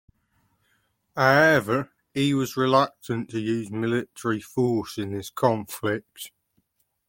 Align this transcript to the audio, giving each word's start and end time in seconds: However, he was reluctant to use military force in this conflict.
However, 1.15 1.91
he 2.15 2.33
was 2.33 2.57
reluctant 2.57 3.29
to 3.29 3.39
use 3.39 3.69
military 3.69 4.39
force 4.41 4.97
in 4.97 5.13
this 5.13 5.29
conflict. 5.29 6.31